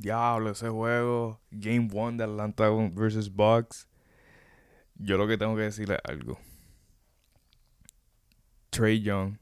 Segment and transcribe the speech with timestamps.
[0.00, 3.88] diablo, ese juego, Game 1 de Atlanta versus Bucks.
[4.94, 6.38] Yo lo que tengo que decirle es algo.
[8.70, 9.38] Trey Young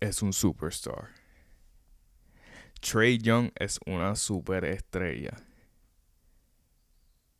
[0.00, 1.10] es un superstar.
[2.80, 5.36] Trey Young es una superestrella.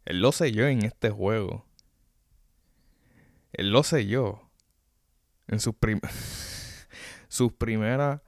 [0.04, 1.64] Él lo selló en este juego.
[3.52, 4.50] Él lo selló
[5.46, 6.00] en sus, prim
[7.28, 8.20] sus primeras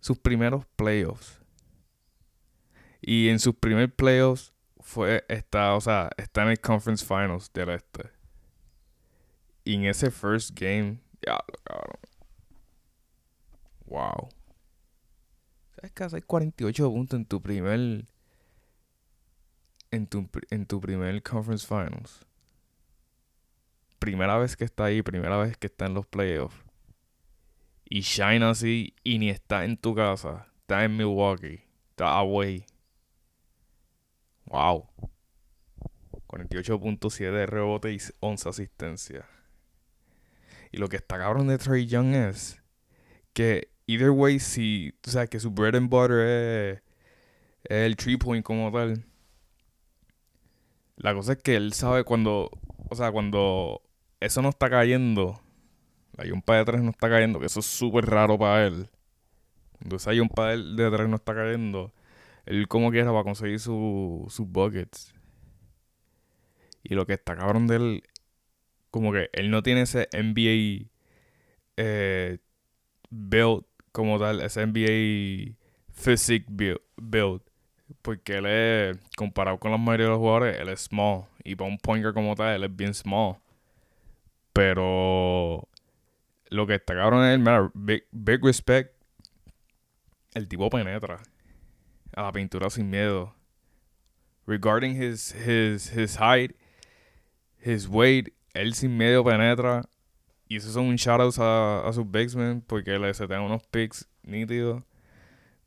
[0.00, 1.37] sus primeros playoffs.
[3.10, 7.70] Y en sus primeros playoffs fue está, o sea, está en el Conference Finals del
[7.70, 8.10] este.
[9.64, 11.38] Y en ese first game, ya.
[13.86, 14.28] Wow.
[15.74, 18.04] ¿Sabes que hacer 48 puntos en tu primer
[19.90, 22.26] en tu, en tu primer Conference Finals?
[23.98, 26.62] Primera vez que está ahí, primera vez que está en los playoffs.
[27.88, 30.46] Y shine así y ni está en tu casa.
[30.60, 31.62] Está en Milwaukee.
[31.92, 32.66] Está away.
[34.48, 34.88] Wow.
[36.26, 39.26] 48.7 de rebote y 11 asistencia.
[40.70, 42.62] Y lo que está cabrón de Trey Young es
[43.32, 46.82] que either way, si, o sea, que su bread and butter es,
[47.64, 49.04] el three point como tal.
[50.96, 52.50] La cosa es que él sabe cuando,
[52.90, 53.82] o sea, cuando
[54.20, 55.40] eso no está cayendo,
[56.16, 58.90] hay un par de tres no está cayendo, que eso es súper raro para él.
[59.78, 61.92] Cuando un par de tres no está cayendo,
[62.48, 65.14] él como quiera va a conseguir sus buckets.
[66.82, 68.02] Y lo que está cabrón de él,
[68.90, 70.88] como que él no tiene ese NBA
[71.76, 72.38] eh,
[73.10, 75.56] build como tal, ese NBA
[75.92, 76.46] physique
[76.96, 77.42] build.
[78.00, 81.26] Porque él es, comparado con la mayoría de los jugadores, él es small.
[81.44, 83.36] Y para un pointer como tal, él es bien small.
[84.54, 85.68] Pero
[86.48, 88.94] lo que está cabrón es, mira, big, big respect.
[90.32, 91.20] El tipo penetra
[92.18, 93.32] a la pintura sin miedo.
[94.44, 96.56] Regarding his, his, his height,
[97.64, 99.82] his weight, él sin miedo penetra.
[100.48, 104.82] Y esos son un shoutouts a, a sus men porque le setean unos picks nítidos.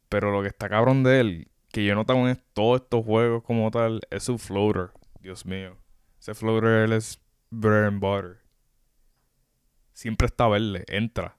[0.09, 3.71] Pero lo que está cabrón de él, que yo noto en todos estos juegos como
[3.71, 4.89] tal, es su floater.
[5.21, 5.77] Dios mío.
[6.19, 8.41] Ese floater él es bread and butter.
[9.93, 11.37] Siempre está verde, entra.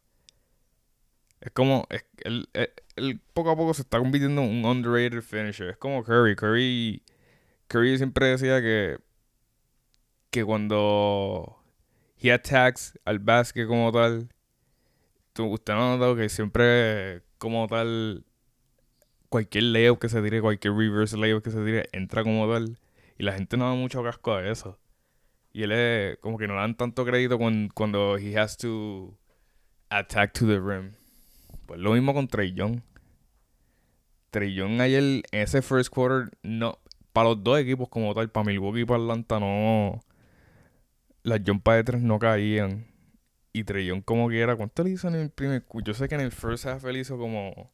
[1.40, 1.86] Es como,
[2.24, 2.72] él, él,
[3.32, 5.70] poco a poco se está convirtiendo en un underrated finisher.
[5.70, 6.36] Es como Curry.
[6.36, 7.02] Curry,
[7.68, 8.98] Curry siempre decía que,
[10.30, 11.58] que cuando
[12.18, 14.28] he attacks al basket como tal.
[15.36, 18.24] usted no ha notado que siempre, como tal,
[19.28, 22.78] cualquier layup que se tire, cualquier reverse layup que se tire, entra como tal.
[23.18, 24.78] Y la gente no da mucho casco a eso.
[25.52, 29.16] Y él es como que no le dan tanto crédito cuando, cuando he has to
[29.90, 30.92] attack to the rim.
[31.66, 32.80] Pues lo mismo con Trey Young.
[34.30, 36.78] Trey Young ayer ese first quarter, no,
[37.12, 40.00] para los dos equipos como tal, para Milwaukee y para Atlanta, no,
[41.22, 42.86] las jumpas de tres no caían.
[43.52, 44.56] Y Trellón como quiera.
[44.56, 47.18] ¿Cuánto le hizo en el primer Yo sé que en el first half él hizo
[47.18, 47.70] como...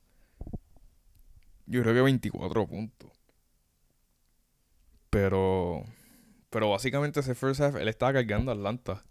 [1.66, 3.10] Yo creo que 24 puntos.
[5.10, 5.84] Pero...
[6.50, 9.04] Pero básicamente ese first half él estaba cargando a Atlanta.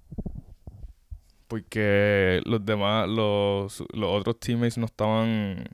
[1.48, 5.66] Porque los demás, los, los otros teammates no estaban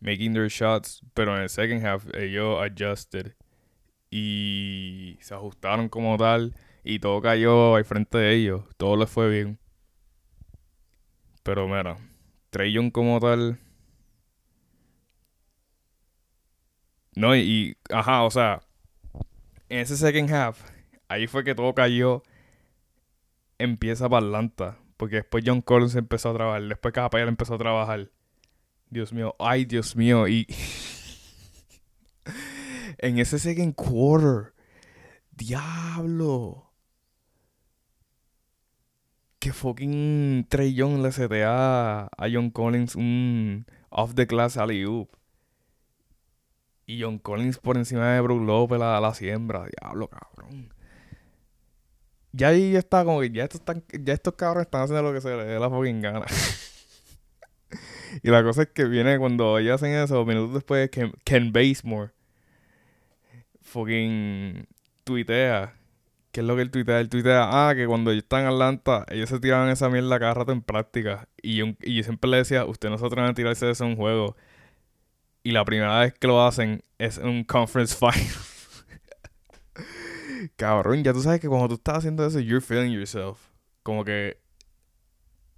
[0.00, 1.00] making their shots.
[1.14, 3.34] Pero en el second half ellos adjusted.
[4.10, 6.54] Y se ajustaron como tal.
[6.82, 8.64] Y todo cayó al frente de ellos.
[8.76, 9.58] Todo les fue bien.
[11.42, 11.96] Pero mira,
[12.50, 13.58] Trey como tal.
[17.16, 18.60] No, y, Ajá, o sea.
[19.68, 20.60] En ese second half,
[21.08, 22.22] ahí fue que todo cayó.
[23.58, 24.78] Empieza para Atlanta.
[24.96, 26.62] Porque después John Collins empezó a trabajar.
[26.62, 28.10] Después Capella empezó a trabajar.
[28.90, 30.28] Dios mío, ay, Dios mío.
[30.28, 30.46] Y.
[32.98, 34.54] en ese second quarter.
[35.30, 36.74] Diablo
[39.44, 45.10] que fucking Trey Young le setea a John Collins un off the class alley oop.
[46.86, 49.66] Y John Collins por encima de Brook Lopez la, la siembra.
[49.66, 50.72] Diablo, cabrón.
[52.36, 55.20] Ya ahí está como que ya estos, están, ya estos cabrones están haciendo lo que
[55.20, 56.26] se les dé la fucking gana.
[58.22, 62.12] y la cosa es que viene cuando ellos hacen eso, minutos después, Ken, Ken Basemore
[63.62, 64.66] fucking
[65.04, 65.74] tuitea
[66.34, 66.98] ¿Qué es lo que él tuitea?
[66.98, 70.34] Él tuitea, ah, que cuando yo estaba en Atlanta, ellos se tiraban esa mierda cada
[70.34, 71.28] rato en práctica.
[71.40, 73.90] Y yo, y siempre le decía, usted no se atreven a tirarse de eso en
[73.90, 74.36] un juego.
[75.44, 78.14] Y la primera vez que lo hacen es en un conference final.
[80.56, 83.50] Cabrón, ya tú sabes que cuando tú estás haciendo eso, you're feeling yourself.
[83.82, 84.38] Como que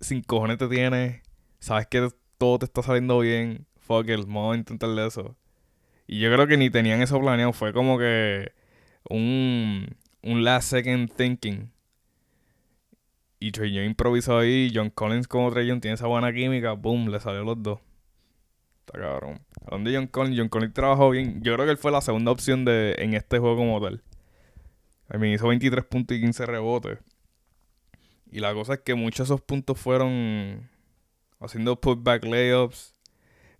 [0.00, 1.22] sin cojones te tienes,
[1.58, 3.66] sabes que todo te está saliendo bien.
[3.76, 5.36] Fuck it, vamos a intentarle eso.
[6.06, 7.52] Y yo creo que ni tenían eso planeado.
[7.52, 8.52] Fue como que
[9.08, 9.86] un,
[10.22, 11.72] un last second thinking.
[13.38, 14.72] Y Trey Young improvisó ahí.
[14.74, 16.72] John Collins como Trey Young tiene esa buena química.
[16.72, 17.80] Boom, le salió los dos.
[18.86, 19.40] Está cabrón.
[19.64, 21.42] Hablando de John Collins, John Collins trabajó bien.
[21.42, 24.02] Yo creo que él fue la segunda opción de, en este juego como tal.
[25.08, 26.98] A mí hizo 23 puntos y 15 rebotes.
[28.30, 30.68] Y la cosa es que muchos de esos puntos fueron
[31.40, 32.94] haciendo putback layups.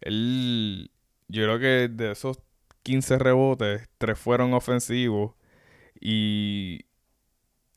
[0.00, 0.90] Él,
[1.28, 2.40] yo creo que de esos
[2.82, 5.34] 15 rebotes, 3 fueron ofensivos.
[6.00, 6.86] Y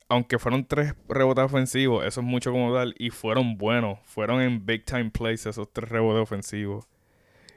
[0.08, 2.96] aunque fueron 3 rebotes ofensivos, eso es mucho como tal.
[2.98, 4.00] Y fueron buenos.
[4.04, 6.88] Fueron en big time plays esos 3 rebotes ofensivos.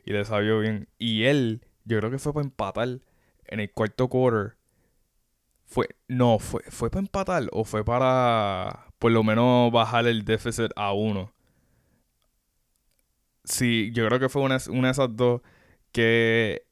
[0.05, 0.89] Y le salió bien.
[0.99, 3.01] Y él, yo creo que fue para empatar
[3.47, 4.57] en el cuarto quarter.
[5.73, 10.71] Fue, no, fue, fue para empatar o fue para por lo menos bajar el déficit
[10.77, 11.33] a uno.
[13.45, 15.41] Sí, yo creo que fue una, una de esas dos
[15.91, 16.67] que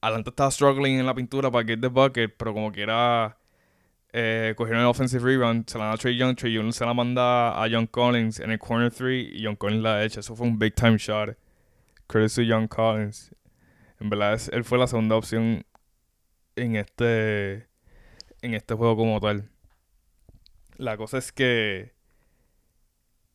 [0.00, 3.36] Atlanta estaba struggling en la pintura para get the bucket, pero como que era
[4.14, 6.94] eh, cogieron el offensive rebound, se la da a Trey Young, Trey Young se la
[6.94, 10.20] manda a John Collins en el corner 3 y John Collins la echa.
[10.20, 11.36] Eso fue un big time shot.
[12.06, 13.34] Credit to John Collins.
[14.00, 15.66] En verdad, él fue la segunda opción
[16.56, 17.67] en este
[18.42, 19.50] en este juego como tal.
[20.76, 21.92] La cosa es que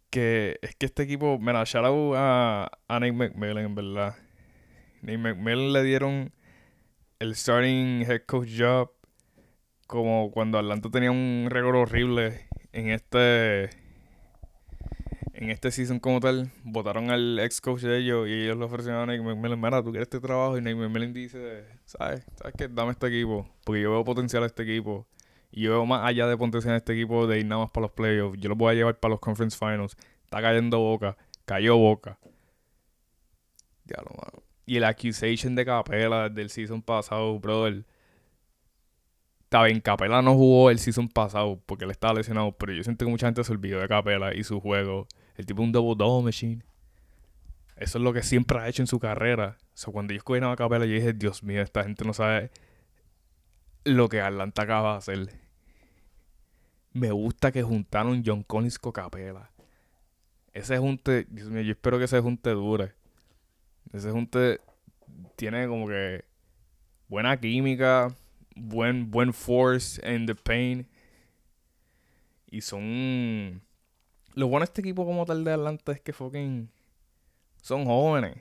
[0.10, 4.16] que es que este equipo, mira, shout out a, a Nate McMillan, en verdad.
[5.02, 6.32] Nate McMillan le dieron
[7.20, 8.92] el starting head coach job
[9.88, 13.70] como cuando Atlanta tenía un récord horrible en este
[15.34, 19.02] en este season como tal, votaron al ex coach de ellos y ellos le ofrecieron
[19.02, 22.24] a Nate McMillan, mira, tú quieres este trabajo y Nate McMillan dice, ¿sabes?
[22.36, 22.68] ¿Sabes qué?
[22.68, 25.08] Dame este equipo, porque yo veo potencial a este equipo
[25.52, 27.84] y yo veo más allá de potencial a este equipo de ir nada más para
[27.84, 29.98] los playoffs, yo lo voy a llevar para los conference finals
[30.34, 31.16] Está cayendo boca.
[31.46, 32.18] Cayó boca.
[33.86, 34.44] Ya lo mano.
[34.66, 37.86] Y el accusation de Capela del season pasado, brother.
[39.44, 43.06] Está bien, Capela no jugó el season pasado porque él estaba lesionado, pero yo siento
[43.06, 45.08] que mucha gente se olvidó de Capela y su juego.
[45.36, 46.64] El tipo un double double machine.
[47.76, 49.58] Eso es lo que siempre ha hecho en su carrera.
[49.60, 52.52] O sea, cuando yo escogí a Capela, yo dije, Dios mío, esta gente no sabe
[53.84, 55.40] lo que Atlanta acaba de hacer.
[56.94, 59.54] Me gusta que juntaron John Collins con Capela
[60.54, 62.94] ese junte, Dios mío, yo espero que ese junte dure.
[63.92, 64.62] Ese junte
[65.36, 66.24] tiene como que
[67.08, 68.16] buena química,
[68.56, 70.88] buen, buen force en the pain.
[72.50, 73.62] Y son.
[74.36, 76.70] Lo bueno de este equipo como tal de Atlanta es que fucking.
[77.62, 78.36] Son jóvenes.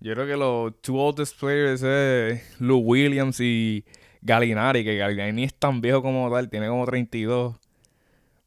[0.00, 3.84] Yo creo que los two oldest players es Lou Williams y
[4.22, 7.56] Galinari, que Galinari es tan viejo como tal, tiene como 32.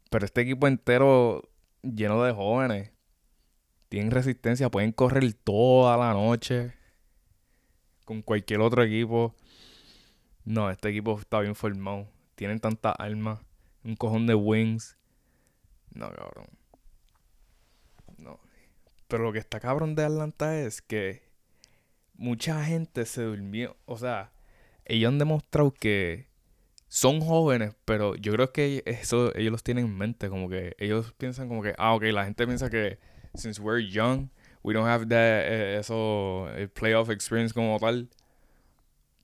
[0.10, 1.48] Pero este equipo entero
[1.84, 2.92] lleno de jóvenes.
[3.90, 6.74] Tienen resistencia, pueden correr toda la noche
[8.06, 9.36] con cualquier otro equipo.
[10.46, 12.08] No, este equipo está bien formado.
[12.36, 13.40] Tienen tanta armas,
[13.84, 14.98] un cojón de wings.
[15.94, 16.48] No, cabrón.
[18.18, 18.40] No.
[19.08, 21.24] Pero lo que está cabrón de Atlanta es que
[22.16, 23.78] mucha gente se durmió.
[23.86, 24.32] O sea,
[24.86, 26.28] ellos han demostrado que
[26.88, 31.14] son jóvenes, pero yo creo que eso ellos los tienen en mente, como que ellos
[31.18, 33.00] piensan como que, ah, ok, la gente piensa que
[33.36, 34.30] since we're young,
[34.64, 38.10] we don't have that, eh, eso, el playoff experience como tal.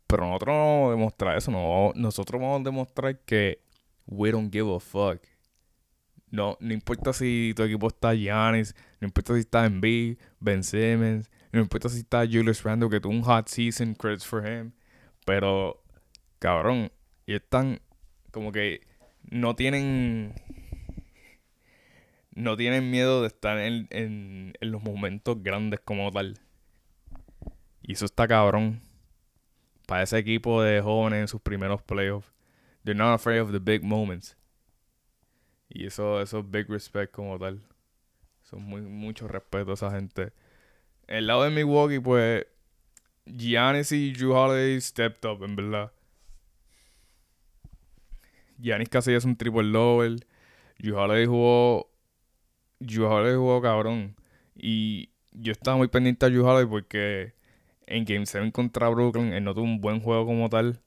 [0.08, 3.62] Pero nosotros no vamos a demostrar eso, no, nosotros vamos a demostrar que
[4.08, 5.22] we don't give a fuck.
[6.32, 11.30] No, no importa si tu equipo está Giannis, no importa si está B, Ben Simmons,
[11.52, 14.74] no importa si está Julius Randle, que tuvo un hot season, credits for him.
[15.26, 15.84] Pero,
[16.38, 16.92] cabrón,
[17.26, 17.82] y están
[18.32, 18.82] como que
[19.30, 20.34] no tienen
[22.40, 26.40] no tienen miedo de estar en, en, los momentos grandes como tal.
[27.82, 28.82] Y eso está cabrón.
[29.88, 32.32] Para ese equipo de jóvenes en sus primeros playoffs.
[32.86, 34.38] They're not afraid of the big moments.
[35.70, 37.62] Y eso, eso es big respect como tal.
[38.44, 40.34] Son muy, mucho respeto a esa gente.
[41.08, 42.46] El lado de Milwaukee, pues,
[43.26, 45.92] Giannis y Drew Holiday stepped up, en verdad.
[48.58, 50.18] Giannis casi es un triple double.
[50.80, 51.92] Drew Holiday jugó.
[52.80, 54.16] Drew Holiday jugó cabrón.
[54.56, 57.34] Y yo estaba muy pendiente a Drew Holiday porque
[57.88, 60.80] en Game 7 contra Brooklyn él no tuvo un buen juego como tal.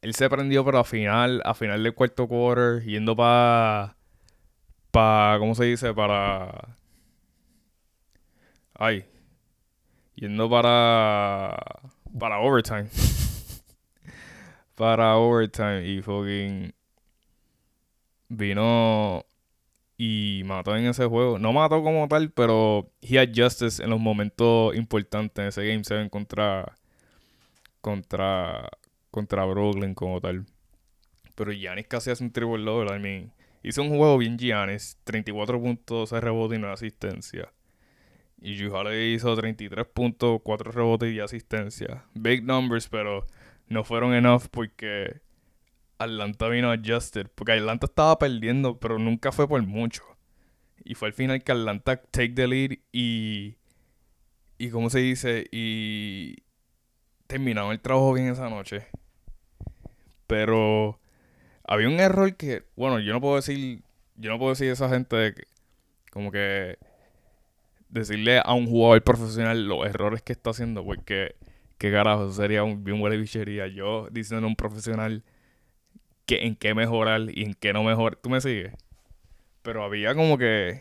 [0.00, 3.97] Él se prendió, pero a final, a final del cuarto quarter, yendo para.
[4.90, 5.38] Para.
[5.38, 5.92] ¿Cómo se dice?
[5.94, 6.76] Para.
[8.74, 9.04] Ay.
[10.14, 11.56] Yendo para.
[12.18, 12.88] Para overtime.
[14.74, 15.86] para overtime.
[15.86, 16.72] Y fucking
[18.28, 19.24] vino
[19.96, 21.38] y mató en ese juego.
[21.38, 25.84] No mató como tal, pero he had justice en los momentos importantes en ese Game
[25.84, 26.76] 7 contra,
[27.80, 28.68] contra,
[29.10, 30.46] contra Brooklyn como tal.
[31.34, 32.94] Pero Giannis casi hace un triple doble.
[32.94, 34.98] I mean, hizo un juego bien Giannis.
[35.04, 37.52] 34 puntos, 6 rebotes y 9 asistencia.
[38.40, 42.04] Y Holiday hizo 33 puntos, 4 rebotes y asistencia.
[42.14, 43.26] Big numbers, pero
[43.68, 45.20] no fueron enough porque
[45.98, 47.28] Atlanta vino adjusted.
[47.34, 50.04] Porque Atlanta estaba perdiendo, pero nunca fue por mucho.
[50.84, 53.56] Y fue al final que Atlanta take the lead y.
[54.58, 55.46] Y cómo se dice.
[55.50, 56.36] Y.
[57.26, 58.86] Terminaron el trabajo bien esa noche.
[60.26, 61.00] Pero.
[61.68, 62.64] Había un error que.
[62.76, 63.82] Bueno, yo no puedo decir.
[64.16, 65.34] Yo no puedo decir a esa gente de.
[66.10, 66.78] Como que.
[67.90, 70.82] Decirle a un jugador profesional los errores que está haciendo.
[70.82, 71.36] Porque.
[71.76, 72.32] ¿Qué carajo?
[72.32, 73.66] Sería un, bien buena bichería.
[73.66, 75.22] Yo diciendo a un profesional.
[76.24, 78.16] Que, en qué mejorar y en qué no mejorar.
[78.16, 78.72] ¿Tú me sigues?
[79.60, 80.80] Pero había como que.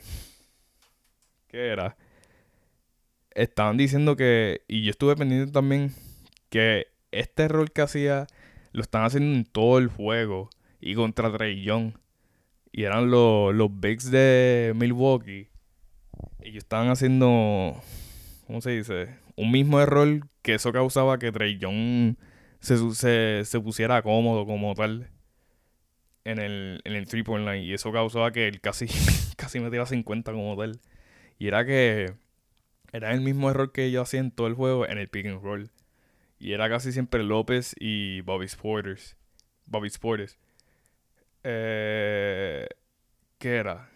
[1.50, 1.98] ¿Qué era?
[3.32, 4.62] Estaban diciendo que.
[4.70, 5.94] Y yo estuve pendiente también.
[6.50, 8.26] Que este error que hacía.
[8.72, 10.50] Lo están haciendo en todo el juego.
[10.80, 11.94] Y contra Trey Young.
[12.72, 15.50] Y eran los, los Bigs de Milwaukee.
[16.42, 17.82] Ellos estaban haciendo.
[18.46, 19.18] ¿Cómo se dice?
[19.36, 22.16] Un mismo error que eso causaba que Trey Young
[22.60, 25.10] se, se, se pusiera cómodo como tal
[26.28, 27.64] en el, en el 3 point line.
[27.64, 28.88] Y eso causó que él casi,
[29.38, 30.80] casi metiera 50 como tal.
[31.40, 32.14] Y era que
[32.92, 35.42] era el mismo error que yo hacía en todo el juego en el pick and
[35.42, 35.72] roll.
[36.40, 39.18] Y era casi siempre López y Bobby Sporters.
[39.66, 40.38] Bobby Sporters.
[41.50, 42.68] Eh,
[43.38, 43.90] ¿Qué era?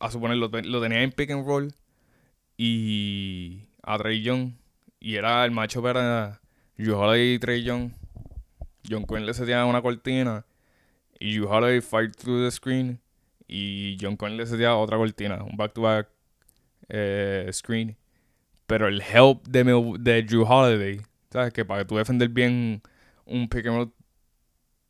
[0.00, 1.72] A suponer, lo, tenía en pick and roll.
[2.56, 4.54] Y a Trey Young.
[4.98, 6.40] Y era el macho para
[6.76, 7.92] Drew y Trey Young.
[8.88, 10.44] John Quinn le tenía una cortina
[11.20, 13.00] y You Holiday fight through the screen
[13.46, 16.08] y John Conley se dio otra cortina, un back-to-back
[16.88, 17.96] eh, screen.
[18.66, 19.62] Pero el help de,
[20.00, 21.52] de Drew Holiday, ¿sabes?
[21.52, 22.82] Que para que tú defender bien
[23.24, 23.92] un pick and roll,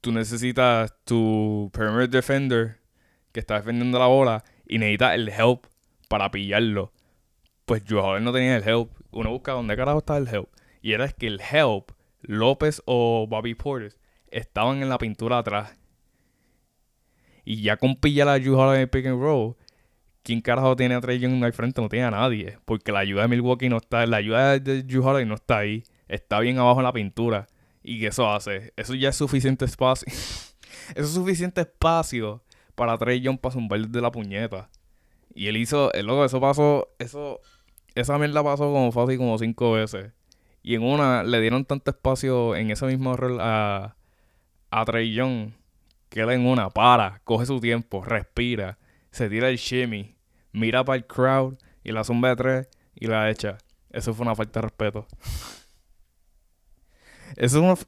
[0.03, 2.81] tú necesitas tu perimeter defender
[3.33, 5.65] que está defendiendo la bola y necesitas el help
[6.09, 6.93] para pillarlo.
[7.65, 8.91] Pues Holiday no tenía el help.
[9.11, 10.51] Uno busca dónde carajo está el help.
[10.83, 13.95] Y era que el help, López o Bobby Porter,
[14.31, 15.79] estaban en la pintura atrás
[17.45, 19.57] y ya con pilla la ayuda de pick and roll,
[20.23, 21.81] ¿quién carajo tiene a Trey Young al frente?
[21.81, 22.59] No tiene a nadie.
[22.65, 25.83] Porque la ayuda de Milwaukee no está, la ayuda de Holiday no está ahí.
[26.09, 27.49] Está bien abajo en la pintura.
[27.83, 28.73] ¿Y qué eso hace?
[28.77, 30.07] Eso ya es suficiente espacio.
[30.13, 30.53] eso
[30.95, 32.43] es suficiente espacio
[32.75, 34.71] para Trey Young para zumbar de la puñeta.
[35.35, 37.41] Y él hizo, el loco, eso pasó, eso,
[37.95, 40.13] esa mierda pasó como fácil como cinco veces.
[40.63, 43.97] Y en una le dieron tanto espacio en ese mismo rol a,
[44.71, 45.53] a Trey Young
[46.13, 48.79] queda en una, para, coge su tiempo, respira,
[49.11, 50.15] se tira el shimmy,
[50.53, 53.59] mira para el crowd y la zumba de tres y la echa.
[53.91, 55.07] Eso fue una falta de respeto.
[57.37, 57.75] Eso es una.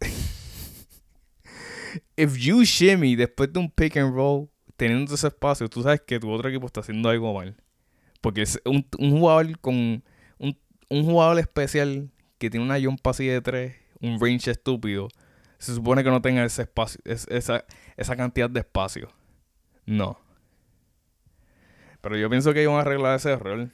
[2.17, 6.21] If you shimmy después de un pick and roll, teniendo ese espacio, tú sabes que
[6.21, 7.57] tu otro equipo está haciendo algo mal.
[8.21, 10.03] Porque es un, un jugador con.
[10.39, 10.59] Un,
[10.89, 15.09] un, jugador especial que tiene una jump así de tres, un range estúpido
[15.65, 17.65] se supone que no tenga ese espacio, esa,
[17.97, 19.09] esa cantidad de espacio.
[19.87, 20.21] No.
[22.03, 23.71] Pero yo pienso que iban a arreglar ese error.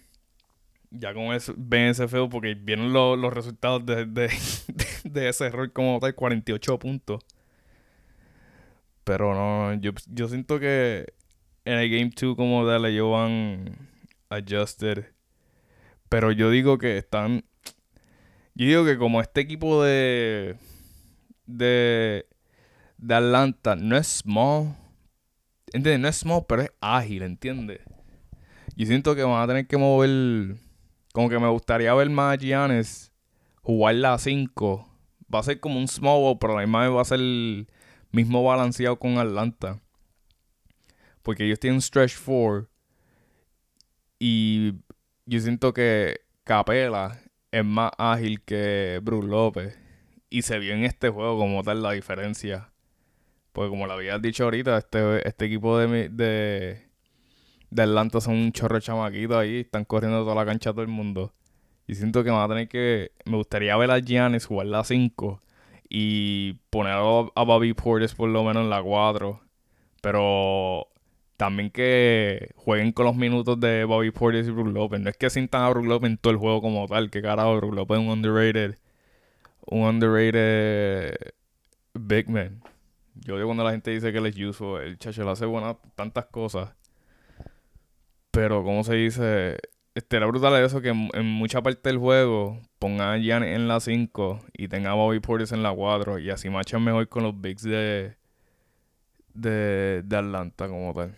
[0.91, 4.07] Ya con eso ven ese feo porque vienen los resultados de,
[5.05, 7.25] de, ese error como tal, 48 puntos.
[9.05, 11.13] Pero no, yo, yo siento que
[11.65, 13.77] en el Game 2 como tal ellos van
[14.29, 15.07] adjusted.
[16.09, 17.45] Pero yo digo que están...
[18.55, 20.57] Yo digo que como este equipo de
[21.59, 22.27] de,
[22.99, 24.77] de Atlanta no es small.
[25.73, 26.01] ¿Entiendes?
[26.01, 27.81] No es small, pero es ágil, ¿entiendes?
[28.77, 30.57] Yo siento que van a tener que mover.
[31.13, 33.13] Como que me gustaría ver más a Giannis
[33.63, 34.89] jugar la 5.
[35.33, 37.69] Va a ser como un small ball, pero además va a ser el
[38.13, 39.81] mismo balanceado con Atlanta.
[41.23, 42.69] Porque ellos tienen stretch 4.
[44.19, 44.75] Y
[45.27, 49.79] yo siento que Capela es más ágil que Bruce López.
[50.29, 52.73] Y se vio en este juego como tal la diferencia.
[53.53, 56.90] Porque como lo habías dicho ahorita, este, este equipo de, de,
[57.71, 59.61] de Atlanta son un chorro de ahí.
[59.61, 61.33] Están corriendo toda la cancha todo el mundo.
[61.87, 63.13] Y siento que van a tener que...
[63.25, 65.41] Me gustaría ver a Giannis jugar la 5.
[65.89, 69.41] Y poner a, Bobby Portis por lo menos en la 4.
[70.03, 70.89] Pero
[71.37, 75.01] también que jueguen con los minutos de Bobby Portis y Brook Lopez.
[75.01, 77.11] No es que sientan a Brook Lopez en todo el juego como tal.
[77.11, 78.77] Que carajo, Brook Lopez es un underrated
[79.67, 81.17] un underrated
[81.95, 82.63] big man.
[83.15, 85.77] Yo digo cuando la gente dice que él es useful, el chacho le hace buenas
[85.95, 86.75] tantas cosas.
[88.31, 89.59] Pero, como se dice?
[89.95, 94.41] estaría brutal eso que en, mucha parte del juego pongan a Giannis en la 5
[94.53, 97.63] y tenga a Bobby Portis en la 4 y así machan mejor con los bigs
[97.63, 98.17] de,
[99.35, 101.15] de, de Atlanta como tal.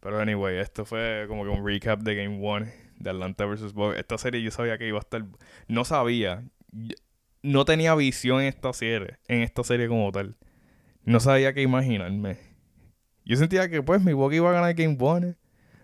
[0.00, 2.66] Pero anyway, esto fue como que un recap de Game 1
[2.98, 3.72] de Atlanta vs.
[3.72, 3.98] Bucks.
[3.98, 5.24] Esta serie yo sabía que iba a estar...
[5.66, 6.44] No sabía.
[7.42, 10.36] No tenía visión en esta serie, en esta serie como tal.
[11.02, 12.38] No sabía qué imaginarme.
[13.26, 15.34] Yo sentía que pues mi Milwaukee iba a ganar Game 1.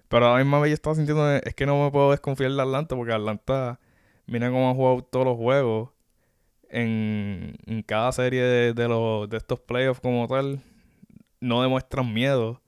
[0.08, 2.62] Pero a la misma vez yo estaba sintiendo es que no me puedo desconfiar de
[2.62, 3.80] Atlanta porque Atlanta
[4.26, 5.90] mira cómo ha jugado todos los juegos
[6.68, 10.62] en, en cada serie de, de, los, de estos playoffs como tal.
[11.40, 12.62] No demuestran miedo.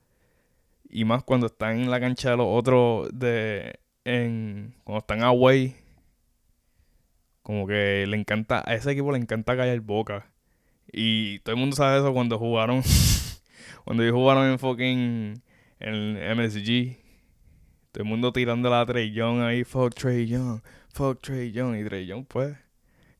[0.89, 5.75] Y más cuando están en la cancha de los otros de en cuando están away
[7.45, 10.25] como que le encanta a ese equipo le encanta callar boca.
[10.91, 12.81] Y todo el mundo sabe eso cuando jugaron
[13.85, 15.41] cuando ellos jugaron en fucking
[15.79, 16.97] en MSG.
[17.93, 21.85] Todo el mundo tirando la Trey Young ahí, fuck Trey Young, fuck Trey Young y
[21.85, 22.57] Trey Young pues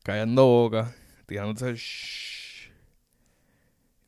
[0.02, 0.94] callando boca,
[1.26, 2.36] tirándose shh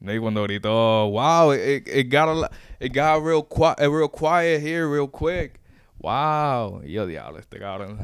[0.01, 5.61] y cuando gritó, wow, it, got, it got real, quiet, real quiet here, real quick.
[5.99, 6.83] Wow.
[6.85, 7.99] Y yo, diablo, este cabrón.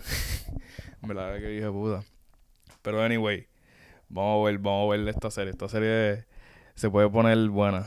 [1.02, 2.02] Me la que dije puta.
[2.82, 3.46] Pero anyway,
[4.08, 5.52] vamos a ver, vamos a ver esta serie.
[5.52, 6.24] Esta serie
[6.74, 7.86] se puede poner buena.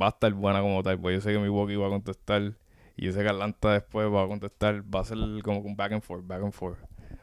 [0.00, 0.98] Va a estar buena como tal.
[1.00, 2.54] Pues yo sé que mi Milwaukee va a contestar.
[2.96, 4.82] Y yo sé que Atlanta después va a contestar.
[4.94, 6.78] Va a ser como un back and forth, back and forth.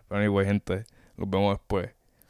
[0.08, 0.86] Pero anyway, gente,
[1.18, 1.99] nos vemos después.